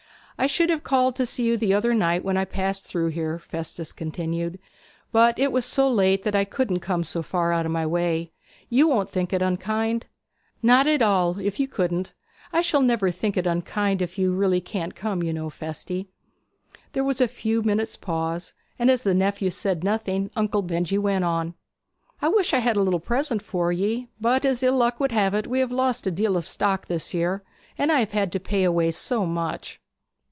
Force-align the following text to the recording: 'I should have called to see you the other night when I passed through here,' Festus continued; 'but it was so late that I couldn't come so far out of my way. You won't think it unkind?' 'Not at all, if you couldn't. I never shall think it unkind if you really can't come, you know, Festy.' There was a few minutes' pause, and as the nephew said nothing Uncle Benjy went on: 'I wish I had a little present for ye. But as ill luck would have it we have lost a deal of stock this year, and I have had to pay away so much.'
'I 0.43 0.47
should 0.47 0.69
have 0.71 0.81
called 0.81 1.15
to 1.17 1.25
see 1.27 1.43
you 1.43 1.55
the 1.55 1.71
other 1.75 1.93
night 1.93 2.25
when 2.25 2.35
I 2.35 2.45
passed 2.45 2.87
through 2.87 3.09
here,' 3.09 3.37
Festus 3.37 3.93
continued; 3.93 4.57
'but 5.11 5.37
it 5.37 5.51
was 5.51 5.65
so 5.67 5.87
late 5.87 6.23
that 6.23 6.35
I 6.35 6.45
couldn't 6.45 6.79
come 6.79 7.03
so 7.03 7.21
far 7.21 7.53
out 7.53 7.67
of 7.67 7.71
my 7.71 7.85
way. 7.85 8.31
You 8.67 8.87
won't 8.87 9.11
think 9.11 9.33
it 9.33 9.43
unkind?' 9.43 10.07
'Not 10.63 10.87
at 10.87 11.03
all, 11.03 11.37
if 11.39 11.59
you 11.59 11.67
couldn't. 11.67 12.15
I 12.51 12.63
never 12.81 13.11
shall 13.11 13.19
think 13.19 13.37
it 13.37 13.45
unkind 13.45 14.01
if 14.01 14.17
you 14.17 14.33
really 14.33 14.59
can't 14.59 14.95
come, 14.95 15.21
you 15.21 15.31
know, 15.31 15.51
Festy.' 15.51 16.07
There 16.93 17.03
was 17.03 17.21
a 17.21 17.27
few 17.27 17.61
minutes' 17.61 17.95
pause, 17.95 18.55
and 18.79 18.89
as 18.89 19.03
the 19.03 19.13
nephew 19.13 19.51
said 19.51 19.83
nothing 19.83 20.31
Uncle 20.35 20.63
Benjy 20.63 20.97
went 20.97 21.23
on: 21.23 21.53
'I 22.19 22.29
wish 22.29 22.51
I 22.55 22.59
had 22.61 22.77
a 22.77 22.81
little 22.81 22.99
present 22.99 23.43
for 23.43 23.71
ye. 23.71 24.07
But 24.19 24.43
as 24.43 24.63
ill 24.63 24.77
luck 24.77 24.99
would 24.99 25.11
have 25.11 25.35
it 25.35 25.45
we 25.45 25.59
have 25.59 25.71
lost 25.71 26.07
a 26.07 26.09
deal 26.11 26.35
of 26.35 26.47
stock 26.47 26.87
this 26.87 27.13
year, 27.13 27.43
and 27.77 27.91
I 27.91 27.99
have 27.99 28.13
had 28.13 28.31
to 28.31 28.39
pay 28.39 28.63
away 28.63 28.89
so 28.89 29.27
much.' 29.27 29.77